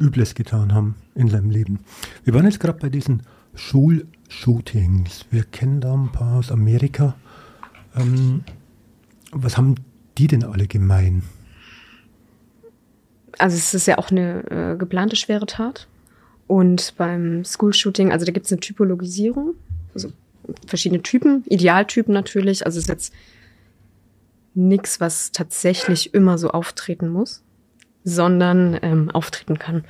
[0.00, 1.80] Übles getan haben in seinem Leben.
[2.24, 3.22] Wir waren jetzt gerade bei diesen
[3.54, 5.26] Schulshootings.
[5.30, 7.14] Wir kennen da ein paar aus Amerika.
[7.96, 8.42] Ähm,
[9.32, 9.74] was haben
[10.16, 11.22] die denn alle gemein?
[13.38, 15.86] Also es ist ja auch eine äh, geplante schwere Tat.
[16.48, 19.54] Und beim School-Shooting, also da gibt es eine Typologisierung,
[19.94, 20.10] also
[20.66, 22.64] verschiedene Typen, Idealtypen natürlich.
[22.64, 23.14] Also es ist jetzt
[24.54, 27.42] nichts, was tatsächlich immer so auftreten muss,
[28.02, 29.84] sondern ähm, auftreten kann.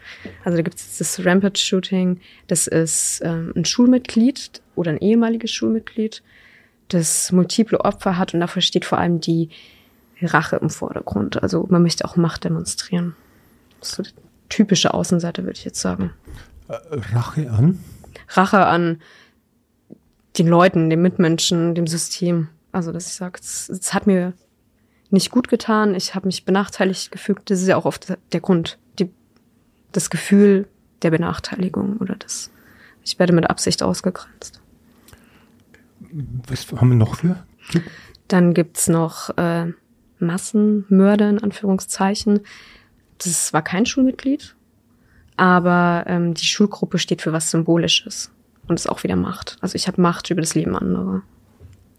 [0.44, 6.24] Also da gibt es das Rampage-Shooting, das ist ähm, ein Schulmitglied oder ein ehemaliges Schulmitglied,
[6.88, 9.50] das multiple Opfer hat und dafür steht vor allem die
[10.20, 11.40] Rache im Vordergrund.
[11.40, 13.14] Also man möchte auch Macht demonstrieren.
[13.80, 14.02] So
[14.48, 16.12] typische Außenseite, würde ich jetzt sagen.
[16.68, 16.76] Äh,
[17.12, 17.78] Rache an?
[18.28, 19.00] Rache an
[20.38, 22.48] den Leuten, den Mitmenschen, dem System.
[22.72, 24.34] Also, dass ich sage, es, es hat mir
[25.10, 27.50] nicht gut getan, ich habe mich benachteiligt gefügt.
[27.50, 29.10] Das ist ja auch oft der Grund, die,
[29.92, 30.68] das Gefühl
[31.02, 32.50] der Benachteiligung oder das,
[33.04, 34.60] ich werde mit Absicht ausgegrenzt.
[36.46, 37.44] Was haben wir noch für?
[38.28, 39.72] Dann gibt's noch äh,
[40.18, 42.40] Massenmörder in Anführungszeichen.
[43.18, 44.54] Das war kein Schulmitglied,
[45.36, 48.30] aber ähm, die Schulgruppe steht für was Symbolisches
[48.68, 49.56] und ist auch wieder Macht.
[49.60, 51.22] Also ich habe Macht über das Leben anderer.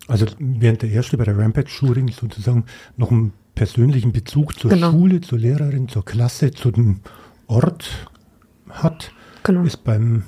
[0.07, 2.65] Also während der erste bei der Rampage-Shooting sozusagen
[2.97, 4.91] noch einen persönlichen Bezug zur Genau.
[4.91, 7.01] Schule, zur Lehrerin, zur Klasse, zu dem
[7.47, 8.07] Ort
[8.69, 9.11] hat,
[9.43, 9.63] Genau.
[9.63, 10.23] ist beim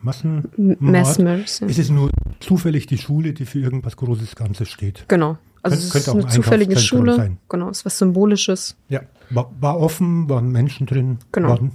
[0.00, 1.66] Massenmord, Mass Murders, ja.
[1.66, 5.04] ist es nur zufällig die Schule, die für irgendwas Großes Ganzes steht.
[5.08, 5.38] Genau.
[5.62, 7.16] Also Könnte- es könnte ist auch eine ein zufällige Schule.
[7.16, 7.38] sein.
[7.48, 8.76] Genau, ist was Symbolisches.
[8.90, 9.00] Ja,
[9.30, 11.48] war, war offen, waren Menschen drin, Genau.
[11.50, 11.72] waren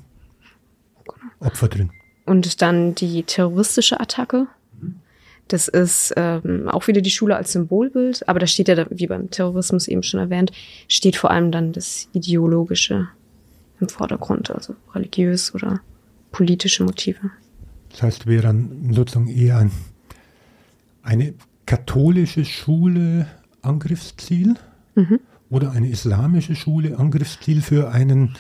[1.40, 1.92] Opfer drin.
[2.26, 4.48] Und dann die terroristische Attacke.
[5.48, 9.08] Das ist ähm, auch wieder die Schule als Symbolbild, aber da steht ja, da, wie
[9.08, 10.52] beim Terrorismus eben schon erwähnt,
[10.88, 13.08] steht vor allem dann das Ideologische
[13.80, 15.80] im Vordergrund, also religiös oder
[16.32, 17.32] politische Motive.
[17.90, 19.72] Das heißt, wäre dann sozusagen eher ein,
[21.02, 21.34] eine
[21.66, 23.26] katholische Schule
[23.64, 24.56] Angriffsziel
[24.96, 25.20] Mhm.
[25.50, 28.36] Oder eine islamische Schule Angriffsziel für einen,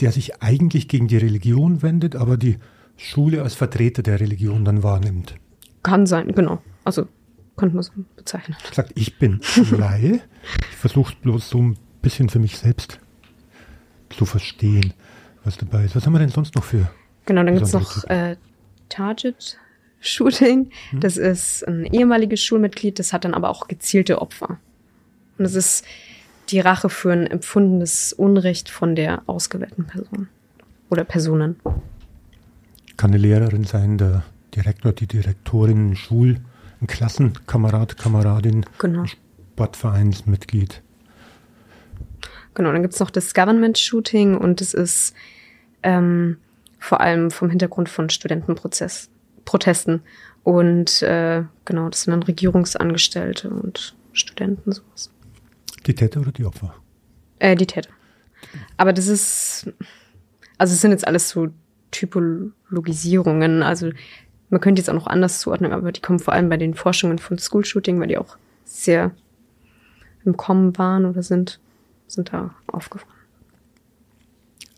[0.00, 2.58] der sich eigentlich gegen die Religion wendet, aber die
[2.96, 5.34] Schule als Vertreter der Religion dann wahrnimmt.
[5.82, 6.62] Kann sein, genau.
[6.84, 7.08] Also
[7.56, 8.56] könnte man so bezeichnen.
[8.72, 10.20] Sagt, ich bin Laie.
[10.70, 12.98] Ich versuche bloß so ein bisschen für mich selbst
[14.10, 14.92] zu verstehen,
[15.44, 15.96] was dabei ist.
[15.96, 16.90] Was haben wir denn sonst noch für?
[17.26, 18.36] Genau, dann gibt's Besondere noch äh,
[18.88, 19.58] Target
[20.00, 20.70] Shooting.
[20.92, 24.58] Das ist ein ehemaliges Schulmitglied, das hat dann aber auch gezielte Opfer.
[25.38, 25.84] Und das ist
[26.50, 30.28] die Rache für ein empfundenes Unrecht von der ausgewählten Person
[30.90, 31.56] oder Personen.
[32.96, 34.22] Kann eine Lehrerin sein, der
[34.54, 36.40] Direktor, die Direktorin, ein Schul,
[36.80, 39.04] ein Klassenkamerad, Kameradin, Genau.
[39.54, 40.82] Sportvereinsmitglied.
[42.54, 45.14] Genau, dann gibt's noch das Government Shooting und das ist
[45.82, 46.36] ähm,
[46.78, 49.08] vor allem vom Hintergrund von Studentenprozess,
[49.44, 50.02] Protesten.
[50.42, 55.11] Und äh, genau, das sind dann Regierungsangestellte und Studenten, sowas.
[55.86, 56.74] Die Täter oder die Opfer?
[57.38, 57.90] Äh, die Täter.
[58.76, 59.72] Aber das ist,
[60.58, 61.48] also es sind jetzt alles so
[61.90, 63.62] Typologisierungen.
[63.62, 63.90] Also
[64.50, 67.18] man könnte jetzt auch noch anders zuordnen, aber die kommen vor allem bei den Forschungen
[67.18, 69.12] von School Shooting, weil die auch sehr
[70.24, 71.60] im Kommen waren oder sind,
[72.06, 73.12] sind da aufgefallen.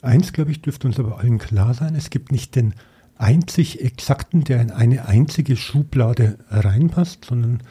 [0.03, 1.95] Eins, glaube ich, dürfte uns aber allen klar sein.
[1.95, 2.75] Es gibt nicht den
[3.17, 7.63] einzig Exakten, der in eine einzige Schublade reinpasst, sondern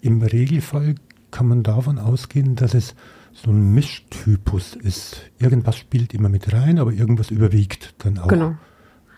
[0.00, 0.94] im Regelfall
[1.32, 2.94] kann man davon ausgehen, dass es
[3.32, 5.22] so ein Mischtypus ist.
[5.38, 8.54] Irgendwas spielt immer mit rein, aber irgendwas überwiegt dann auch Genau.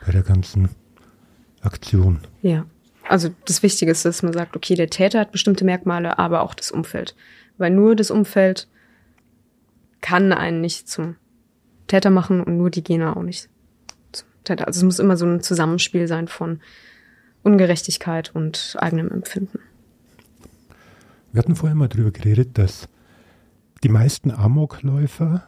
[0.07, 0.70] bei der ganzen
[1.61, 2.20] Aktion.
[2.40, 2.64] Ja.
[3.07, 6.55] Also das Wichtige ist, dass man sagt, okay, der Täter hat bestimmte Merkmale, aber auch
[6.55, 7.14] das Umfeld.
[7.59, 8.68] Weil nur das Umfeld
[10.00, 11.16] kann einen nicht zum
[11.87, 13.50] Täter machen und nur die Gene auch nicht
[14.12, 14.66] zum Täter.
[14.66, 16.61] Also es muss immer so ein Zusammenspiel sein von
[17.42, 19.59] Ungerechtigkeit und eigenem Empfinden.
[21.35, 22.88] Wir hatten vorher mal darüber geredet, dass
[23.83, 25.42] die meisten Amokläufer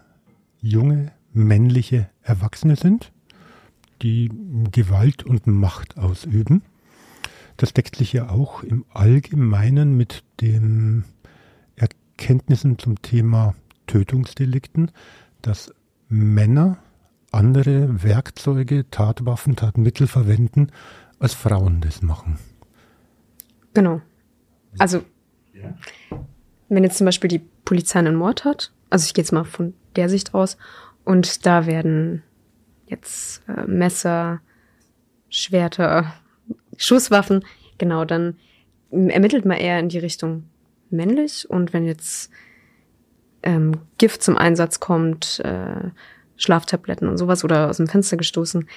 [0.61, 3.13] junge, männliche Erwachsene sind,
[4.03, 4.29] die
[4.73, 6.63] Gewalt und Macht ausüben.
[7.57, 11.05] Das deckt sich ja auch im Allgemeinen mit den
[11.77, 13.55] Erkenntnissen zum Thema
[13.87, 14.91] Tötungsdelikten,
[15.41, 15.73] dass
[16.09, 16.79] Männer
[17.31, 20.73] andere Werkzeuge, Tatwaffen, Tatmittel verwenden,
[21.21, 22.41] als Frauen das machen.
[23.73, 24.01] Genau.
[24.79, 25.05] Also,
[25.61, 25.75] ja.
[26.69, 29.75] wenn jetzt zum Beispiel die Polizei einen Mord hat, also ich gehe jetzt mal von
[29.97, 30.57] der Sicht aus,
[31.05, 32.23] und da werden
[32.87, 34.41] jetzt äh, Messer,
[35.29, 36.13] Schwerter,
[36.77, 37.45] Schusswaffen,
[37.79, 38.37] genau, dann
[38.91, 40.45] ermittelt man eher in die Richtung
[40.91, 41.49] männlich.
[41.49, 42.31] Und wenn jetzt
[43.43, 45.91] ähm, Gift zum Einsatz kommt, äh,
[46.37, 48.69] Schlaftabletten und sowas oder aus dem Fenster gestoßen,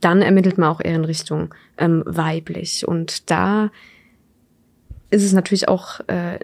[0.00, 2.86] dann ermittelt man auch eher in Richtung ähm, weiblich.
[2.86, 3.70] Und da
[5.10, 6.38] ist es natürlich auch äh,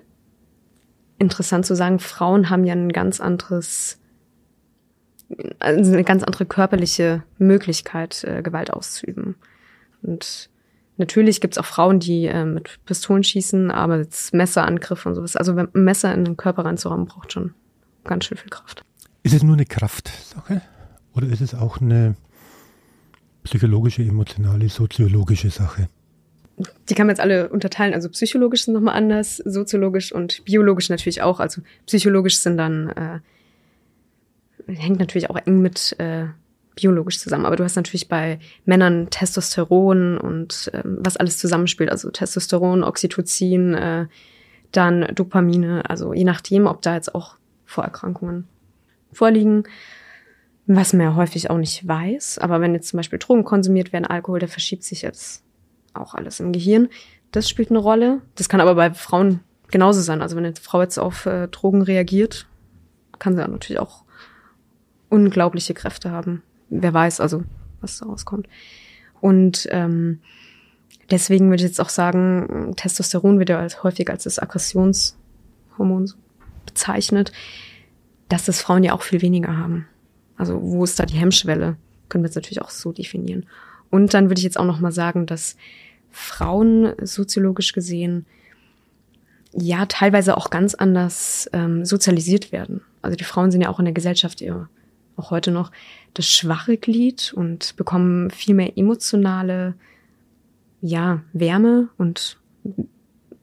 [1.19, 3.99] interessant zu sagen, Frauen haben ja ein ganz anderes,
[5.59, 9.37] also eine ganz andere körperliche Möglichkeit, äh, Gewalt auszuüben.
[10.03, 10.51] Und
[10.97, 15.37] natürlich gibt's auch Frauen, die äh, mit Pistolen schießen, aber jetzt Messerangriffe und sowas.
[15.37, 17.55] Also ein Messer in den Körper reinzurammen, braucht schon
[18.05, 18.85] ganz schön viel Kraft.
[19.23, 20.61] Ist es nur eine Kraftsache
[21.15, 22.17] oder ist es auch eine
[23.45, 25.89] psychologische, emotionale, soziologische Sache?
[26.89, 27.95] Die kann man jetzt alle unterteilen.
[27.95, 31.41] Also psychologisch sind nochmal anders, soziologisch und biologisch natürlich auch.
[31.41, 36.27] Also psychologisch sind dann, äh, hängt natürlich auch eng mit äh,
[36.77, 37.47] biologisch zusammen.
[37.47, 41.91] Aber du hast natürlich bei Männern Testosteron und ähm, was alles zusammenspielt.
[41.91, 44.07] Also Testosteron, Oxytocin, äh,
[44.71, 45.89] dann Dopamine.
[45.89, 48.47] Also je nachdem, ob da jetzt auch Vorerkrankungen
[49.13, 49.65] vorliegen
[50.67, 52.39] was man ja häufig auch nicht weiß.
[52.39, 55.44] Aber wenn jetzt zum Beispiel Drogen konsumiert werden, Alkohol, da verschiebt sich jetzt
[55.95, 56.89] auch alles im Gehirn.
[57.33, 58.21] Das spielt eine Rolle.
[58.35, 60.23] Das kann aber bei Frauen genauso sein.
[60.23, 62.47] Also wenn eine Frau jetzt auf äh, Drogen reagiert,
[63.19, 64.05] kann sie ja natürlich auch
[65.09, 66.43] unglaubliche Kräfte haben.
[66.71, 67.45] Wer weiß also,
[67.81, 68.49] was da rauskommt.
[69.21, 70.21] Und ähm,
[71.11, 76.13] deswegen würde ich jetzt auch sagen, Testosteron wird ja als, häufig als das Aggressionshormon
[76.67, 77.33] bezeichnet,
[78.29, 79.87] dass das Frauen ja auch viel weniger haben.
[80.37, 81.77] Also wo ist da die Hemmschwelle?
[82.09, 83.47] Können wir jetzt natürlich auch so definieren.
[83.91, 85.57] Und dann würde ich jetzt auch noch mal sagen, dass
[86.15, 88.27] Frauen soziologisch gesehen
[89.53, 92.83] ja teilweise auch ganz anders ähm, sozialisiert werden.
[93.03, 94.69] Also die Frauen sind ja auch in der Gesellschaft eher
[95.17, 95.71] auch heute noch
[96.15, 99.75] das schwache Glied und bekommen viel mehr emotionale
[100.81, 102.39] ja Wärme und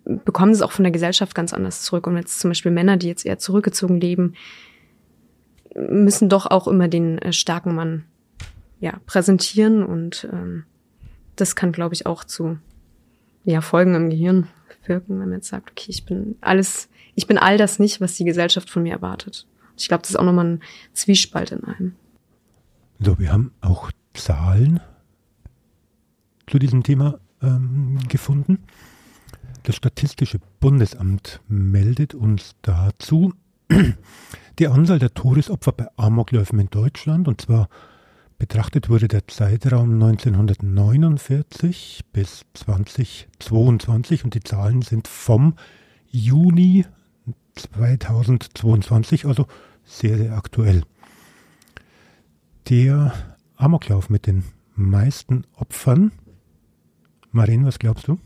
[0.03, 2.07] bekommen es auch von der Gesellschaft ganz anders zurück.
[2.07, 4.33] Und jetzt zum Beispiel Männer, die jetzt eher zurückgezogen leben,
[5.75, 8.03] müssen doch auch immer den äh, starken Mann
[8.79, 10.65] ja, präsentieren und ähm,
[11.35, 12.57] das kann, glaube ich, auch zu
[13.43, 14.47] ja, Folgen im Gehirn
[14.85, 18.15] wirken, wenn man jetzt sagt, okay, ich bin alles, ich bin all das nicht, was
[18.15, 19.47] die Gesellschaft von mir erwartet.
[19.77, 20.63] Ich glaube, das ist auch nochmal ein
[20.93, 21.95] Zwiespalt in einem.
[22.99, 24.79] So, wir haben auch Zahlen
[26.47, 28.59] zu diesem Thema ähm, gefunden.
[29.63, 33.33] Das Statistische Bundesamt meldet uns dazu,
[34.59, 37.69] die Anzahl der Todesopfer bei Amokläufen in Deutschland, und zwar
[38.41, 45.53] betrachtet wurde der Zeitraum 1949 bis 2022 und die Zahlen sind vom
[46.09, 46.87] Juni
[47.53, 49.45] 2022, also
[49.83, 50.81] sehr, sehr aktuell.
[52.67, 53.13] Der
[53.57, 56.11] Amoklauf mit den meisten Opfern,
[57.31, 58.17] Marien, was glaubst du?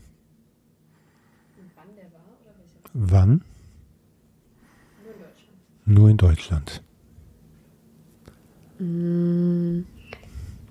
[1.74, 2.80] Wann der war oder welcher?
[2.94, 3.44] Wann?
[5.84, 6.82] nur in Deutschland?
[8.78, 9.82] Mm,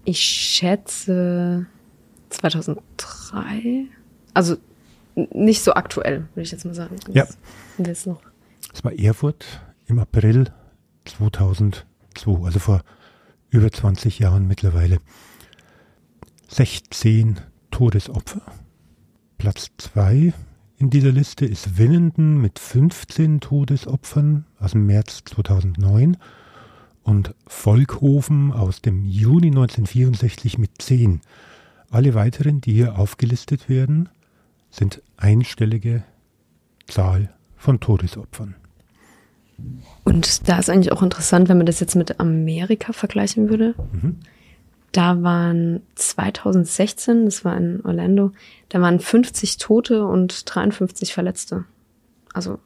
[0.06, 1.66] ich schätze
[2.30, 3.88] 2003.
[4.34, 4.58] Also
[5.16, 6.96] nicht so aktuell, würde ich jetzt mal sagen.
[7.14, 7.28] Ja.
[7.78, 8.22] Das noch.
[8.74, 9.46] Es war Erfurt
[9.88, 10.52] im April
[11.06, 11.86] 2002,
[12.44, 12.82] also vor
[13.50, 15.00] über 20 Jahren mittlerweile.
[16.50, 17.40] 16
[17.72, 18.42] Todesopfer.
[19.38, 20.34] Platz 2
[20.78, 26.18] in dieser Liste ist Winnenden mit 15 Todesopfern aus dem März 2009
[27.06, 31.22] und Volkhofen aus dem Juni 1964 mit 10.
[31.92, 34.10] Alle weiteren, die hier aufgelistet werden,
[34.72, 36.04] sind einstellige
[36.88, 38.56] Zahl von Todesopfern.
[40.04, 43.76] Und da ist eigentlich auch interessant, wenn man das jetzt mit Amerika vergleichen würde.
[43.94, 44.18] Mhm.
[44.92, 48.32] Da waren 2016, das war in Orlando,
[48.70, 51.66] da waren 50 Tote und 53 Verletzte.
[52.34, 52.60] Also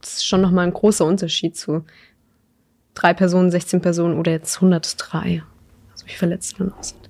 [0.00, 1.84] das ist schon nochmal ein großer Unterschied zu
[2.94, 5.42] drei Personen, 16 Personen oder jetzt 103.
[5.92, 7.00] Also wie Verletzte dann auch sind.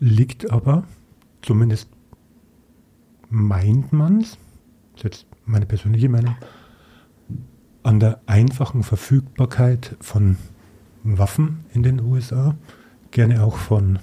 [0.00, 0.84] Liegt aber,
[1.42, 1.88] zumindest
[3.30, 4.38] meint man es,
[4.92, 6.36] das ist jetzt meine persönliche Meinung,
[7.82, 10.36] an der einfachen Verfügbarkeit von
[11.02, 12.54] Waffen in den USA,
[13.10, 13.98] gerne auch von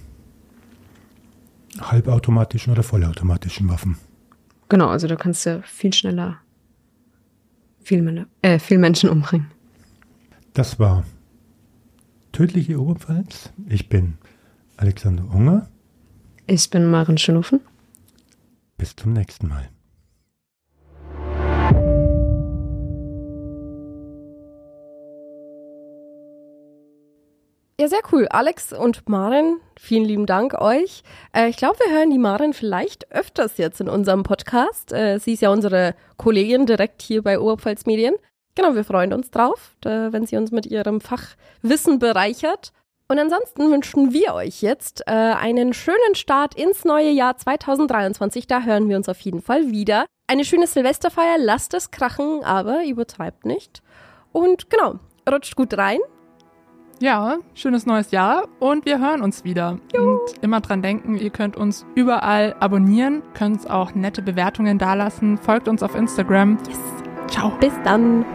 [1.80, 3.98] halbautomatischen oder vollautomatischen Waffen.
[4.70, 6.38] Genau, also da kannst du viel schneller
[7.84, 9.48] viel, äh, viel Menschen umbringen.
[10.54, 11.06] Das war
[12.34, 13.52] Tödliche Oberpfalz.
[13.70, 14.18] Ich bin
[14.76, 15.70] Alexander Unger.
[16.45, 17.62] Ich bin Maren Schönhofen.
[18.78, 19.70] Bis zum nächsten Mal.
[27.80, 28.28] Ja, sehr cool.
[28.28, 31.02] Alex und Maren, vielen lieben Dank euch.
[31.34, 34.91] Äh, ich glaube, wir hören die Maren vielleicht öfters jetzt in unserem Podcast.
[34.91, 38.16] Äh, sie ist ja unsere Kollegin direkt hier bei Oberpfalz Medien.
[38.56, 42.72] Genau, wir freuen uns drauf, da, wenn sie uns mit ihrem Fachwissen bereichert.
[43.08, 48.47] Und ansonsten wünschen wir euch jetzt äh, einen schönen Start ins neue Jahr 2023.
[48.47, 50.06] Da hören wir uns auf jeden Fall wieder.
[50.28, 53.82] Eine schöne Silvesterfeier, lasst es krachen, aber übertreibt nicht.
[54.32, 54.95] Und genau,
[55.30, 55.99] rutscht gut rein
[57.02, 59.80] ja, schönes neues Jahr und wir hören uns wieder.
[59.93, 60.20] Juhu.
[60.20, 65.68] Und immer dran denken, ihr könnt uns überall abonnieren, könnt auch nette Bewertungen dalassen, folgt
[65.68, 66.58] uns auf Instagram.
[66.68, 66.80] Yes.
[67.28, 67.52] Ciao.
[67.60, 68.26] Bis dann.